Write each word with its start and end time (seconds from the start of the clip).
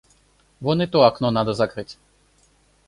Вон 0.63 0.81
и 0.81 0.87
то 0.87 0.99
окно 1.03 1.29
надо 1.29 1.53
закрыть. 1.53 1.99